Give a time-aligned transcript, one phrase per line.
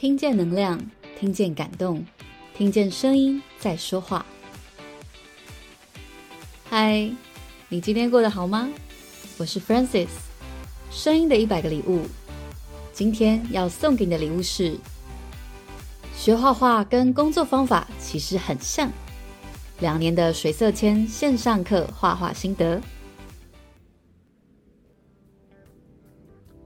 [0.00, 0.80] 听见能量，
[1.18, 2.02] 听见感动，
[2.56, 4.24] 听见声音在说话。
[6.64, 7.10] 嗨，
[7.68, 8.70] 你今天过得好吗？
[9.36, 10.08] 我是 Francis，
[10.90, 12.06] 声音的一百个礼物。
[12.94, 14.74] 今天要送给你的礼物是：
[16.16, 18.90] 学画画跟工作方法其实很像。
[19.80, 22.80] 两年的水色签线上课画画心得。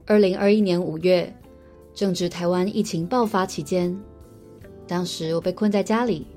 [0.05, 1.35] 二零二一年五月。
[1.95, 3.97] 正值台湾疫情爆发期间，
[4.85, 6.27] 当时我被困在家里，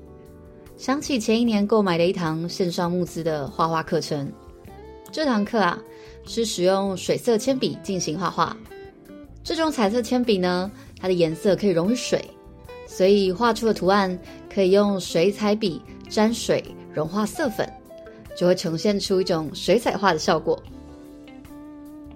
[0.77, 4.31] 想起前一年购买的一堂线上募资的画画课程。
[5.11, 5.77] 这堂课啊，
[6.25, 8.55] 是使用水色铅笔进行画画。
[9.43, 12.23] 这种彩色铅笔呢，它的颜色可以溶于水，
[12.87, 14.17] 所以画出的图案
[14.53, 17.69] 可以用水彩笔沾水融化色粉，
[18.33, 20.57] 就会呈现出一种水彩画的效果。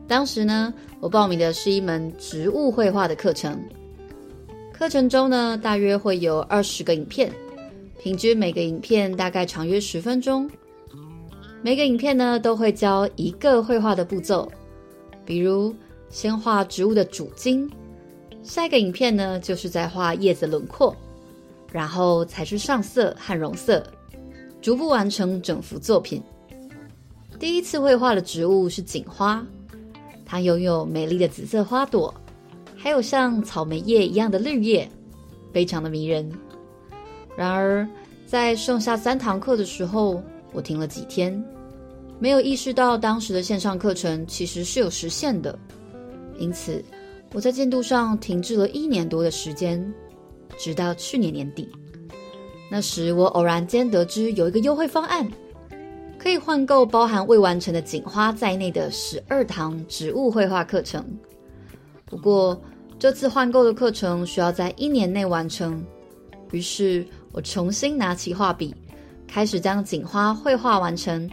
[0.08, 3.60] 当时呢，我报名的是一门植物绘画的课程。
[4.72, 7.32] 课程中呢，大约会有二十个影片，
[8.02, 10.50] 平均每个影片大概长约十分钟。
[11.62, 14.52] 每个影片呢，都会教一个绘画的步骤，
[15.26, 15.74] 比如
[16.10, 17.70] 先画植物的主茎，
[18.44, 20.94] 下一个影片呢，就是在画叶子轮廓，
[21.72, 23.82] 然后才是上色和融色，
[24.62, 26.22] 逐步完成整幅作品。
[27.40, 29.46] 第一次绘画的植物是锦花。
[30.34, 32.12] 它拥有美丽的紫色花朵，
[32.76, 34.90] 还有像草莓叶一样的绿叶，
[35.54, 36.28] 非常的迷人。
[37.38, 37.88] 然而，
[38.26, 41.32] 在剩下三堂课的时候，我停了几天，
[42.18, 45.56] 没有意识到当时的线上课程其实是有时限的，
[46.40, 46.84] 因此
[47.34, 49.94] 我在进度上停滞了一年多的时间，
[50.58, 51.70] 直到去年年底。
[52.72, 55.32] 那时，我偶然间得知有一个优惠方案。
[56.24, 61.06] 可以换购包含未完成的锦花在内的十二堂植物绘画课程。
[62.06, 62.58] 不过，
[62.98, 65.84] 这次换购的课程需要在一年内完成。
[66.52, 68.74] 于是我重新拿起画笔，
[69.28, 71.30] 开始将锦花绘画完成。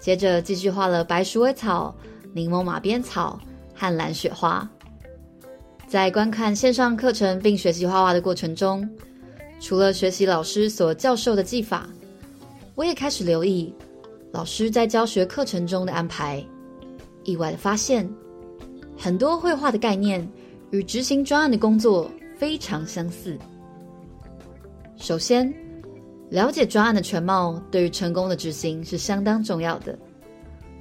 [0.00, 1.94] 接着继续画了白鼠尾草、
[2.32, 3.38] 柠檬马鞭草
[3.72, 4.68] 和蓝雪花。
[5.86, 8.88] 在观看线上课程并学习画画的过程中，
[9.60, 11.88] 除了学习老师所教授的技法，
[12.74, 13.72] 我也开始留意。
[14.34, 16.44] 老师在教学课程中的安排，
[17.22, 18.04] 意外的发现，
[18.98, 20.28] 很多绘画的概念
[20.72, 23.38] 与执行专案的工作非常相似。
[24.96, 25.54] 首先，
[26.30, 29.96] 了解专案的全貌，对于成功的执行是相当重要的。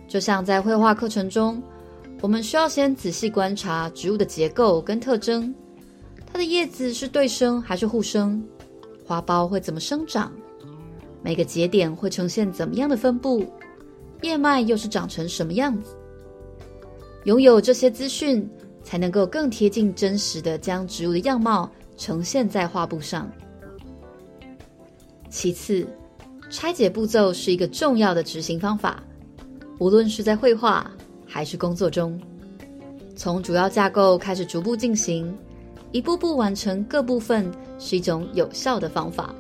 [0.08, 1.62] 就像在绘画课程中，
[2.22, 5.54] 我们需要先仔细观察植物的结构跟特征，
[6.26, 8.44] 它的叶子是对生还是互生，
[9.06, 10.32] 花苞会怎么生长。
[11.24, 13.46] 每个节点会呈现怎么样的分布？
[14.22, 15.96] 叶脉又是长成什么样子？
[17.24, 18.48] 拥有这些资讯，
[18.84, 23.32] 才能够更贴近真实的将植物的样貌呈现在画布上。
[25.30, 25.88] 其次，
[26.50, 29.02] 拆解步骤是一个重要的执行方法，
[29.80, 30.92] 无论是在绘画
[31.26, 32.20] 还是工作中，
[33.16, 35.34] 从主要架构开始逐步进行，
[35.94, 39.34] 一步步完成各部分，是一种有效的方法。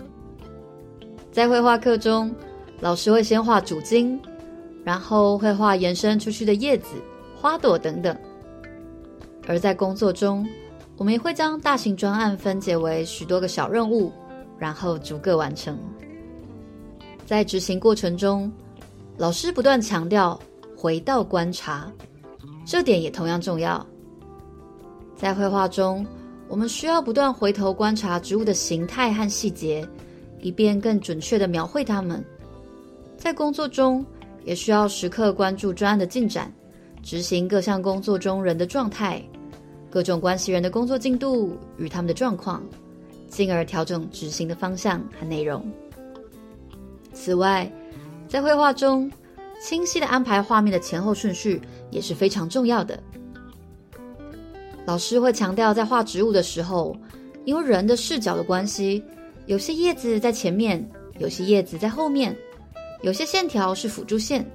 [1.34, 2.32] 在绘画课中，
[2.80, 4.22] 老师会先画主茎，
[4.84, 6.90] 然后会画延伸出去的叶子、
[7.36, 8.16] 花朵等等。
[9.48, 10.48] 而在工作中，
[10.96, 14.14] 我们也会将大型专案分解为许多个小任务，
[14.60, 15.76] 然后逐个完成。
[17.26, 18.52] 在执行过程中，
[19.18, 20.40] 老师不断强调
[20.78, 21.92] 回到观察，
[22.64, 23.84] 这点也同样重要。
[25.16, 26.06] 在绘画中，
[26.48, 29.84] 我们需要不断回头观察植物的形态和细节。
[30.44, 32.24] 以便更准确地描绘他们，
[33.18, 34.06] 在工作中
[34.44, 36.54] 也需要时刻关注专案的进展，
[37.02, 39.24] 执行各项工作中人的状态，
[39.90, 42.62] 各种关系人的工作进度与他们的状况，
[43.30, 45.66] 进而调整执行的方向和内容。
[47.14, 47.72] 此外，
[48.28, 49.10] 在绘画中，
[49.62, 53.02] 清晰地安排画面的前后顺序也是非常重要的。
[54.86, 56.94] 老师会强调，在画植物的时候，
[57.46, 59.02] 因为人的视角的关系。
[59.46, 60.84] 有些叶子在前面，
[61.20, 62.36] 有些叶子在后面，
[63.02, 64.46] 有些线条是辅助线，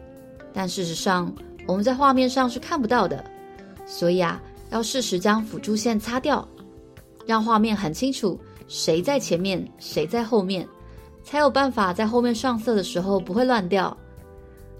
[0.52, 1.32] 但事实上
[1.66, 3.22] 我们在画面上是看不到的，
[3.86, 6.46] 所以啊，要适时将辅助线擦掉，
[7.26, 10.66] 让画面很清楚谁在前面，谁在后面，
[11.22, 13.94] 才有办法在后面上色的时候不会乱掉。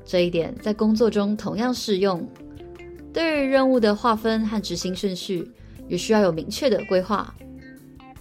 [0.07, 2.27] 这一点在工作中同样适用，
[3.13, 5.47] 对于任务的划分和执行顺序，
[5.87, 7.35] 也需要有明确的规划。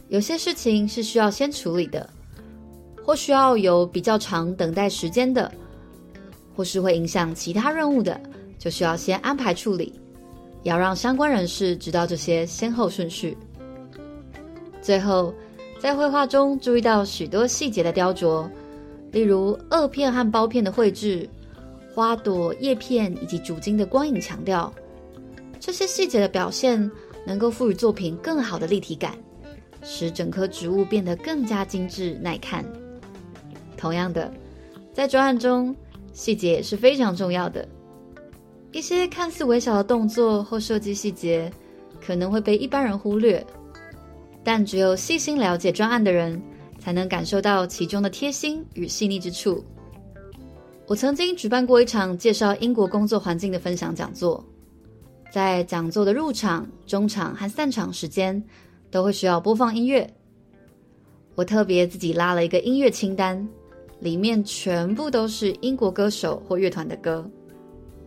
[0.09, 2.09] 有些事情是需要先处理的，
[3.03, 5.51] 或需要有比较长等待时间的，
[6.55, 8.19] 或是会影响其他任务的，
[8.57, 9.93] 就需要先安排处理，
[10.63, 13.37] 要让相关人士知道这些先后顺序。
[14.81, 15.33] 最后，
[15.77, 18.49] 在绘画中注意到许多细节的雕琢，
[19.11, 21.29] 例如萼片和苞片的绘制、
[21.93, 24.73] 花朵、叶片以及主茎的光影强调。
[25.59, 26.89] 这些细节的表现
[27.25, 29.17] 能够赋予作品更好的立体感，
[29.83, 32.65] 使整棵植物变得更加精致耐看。
[33.77, 34.31] 同样的，
[34.93, 35.75] 在专案中，
[36.13, 37.67] 细节是非常重要的。
[38.71, 41.51] 一些看似微小的动作或设计细节，
[42.05, 43.45] 可能会被一般人忽略。
[44.43, 46.41] 但只有细心了解专案的人，
[46.79, 49.63] 才能感受到其中的贴心与细腻之处。
[50.85, 54.41] 我曾经举办过一场介绍英国工作环境的分享讲座，
[55.33, 58.41] 在讲座的入场、中场和散场时间，
[58.89, 60.07] 都会需要播放音乐。
[61.35, 63.47] 我特别自己拉了一个音乐清单，
[63.99, 67.29] 里面全部都是英国歌手或乐团的歌，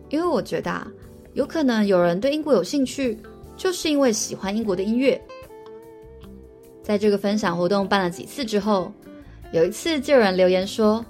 [0.09, 0.87] 因为我觉得啊，
[1.33, 3.17] 有可能有人对英国有兴趣，
[3.55, 5.19] 就是因为喜欢英国的音乐。
[6.83, 8.91] 在这个分享活动办了几次之后，
[9.53, 11.05] 有一次就有人留言说，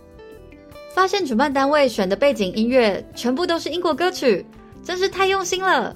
[0.94, 4.45] 发现主办单位选的背景音乐全部都是英国歌曲，
[4.83, 5.95] 真是太用心了。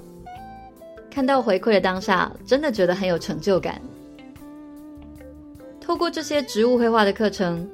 [1.15, 3.81] 看到回馈的当下，真的觉得很有成就感。
[5.79, 7.65] 透过这些植物绘画的课程，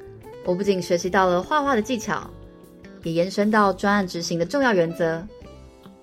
[0.45, 2.29] 我不仅学习到了画画的技巧，
[3.01, 5.27] 也延伸到专案执行的重要原则，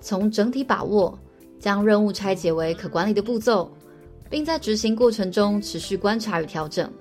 [0.01, 1.17] 从整体把握，
[1.61, 3.71] 将任务拆解为可管理的步骤。
[4.29, 6.91] 并在执行过程中持续观察与调整，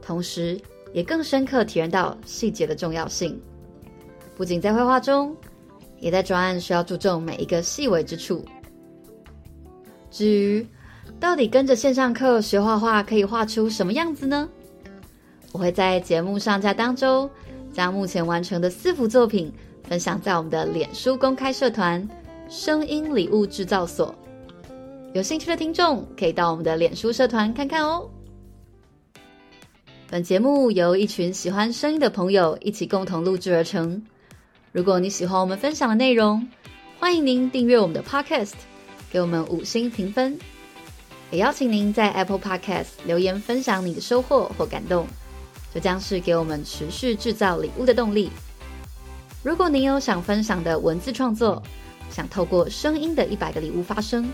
[0.00, 0.58] 同时
[0.94, 3.38] 也更深刻体验到细节的重要性。
[4.36, 5.36] 不仅在绘画中，
[5.98, 8.42] 也在专案需要注重每一个细微之处。
[10.12, 10.64] 至于
[11.18, 14.46] 到底跟着线上课学画画可以画出什么样子呢？
[15.52, 17.28] 我会在节目上架当中，
[17.72, 19.50] 将目前完成的四幅作品
[19.88, 22.06] 分享在我们的脸书公开社团
[22.50, 24.14] “声音礼物制造所”。
[25.14, 28.08] 有兴趣的听众可以到我们的脸书社团看看哦。
[30.10, 34.02] 本节目由一群喜欢声音的朋友一起共同录制而成。
[34.72, 36.46] 如果你喜欢我们分享的内容，
[36.98, 38.52] 欢迎您订阅我们的 Podcast，
[39.12, 40.38] 给我们五星评分。
[41.30, 45.06] 也邀请您在 Apple Podcast 留言分享你的收获或感动，
[45.72, 48.30] 这将是给我们持续制造礼物的动力。
[49.42, 51.62] 如果您有想分享的文字创作，
[52.10, 54.26] 想透过声音的一百个礼物发声。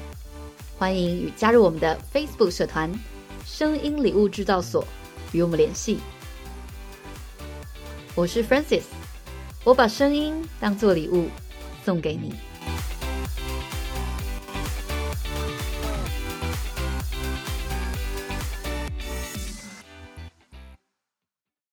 [0.78, 2.92] 欢迎与加入我们的 Facebook 社团
[3.44, 4.84] “声音礼物制造所”，
[5.32, 5.98] 与我们联系。
[8.14, 8.82] 我是 Francis，
[9.64, 11.28] 我把声音当做礼物
[11.84, 12.32] 送给你。